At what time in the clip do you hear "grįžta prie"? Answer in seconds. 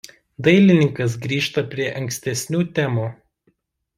1.25-1.91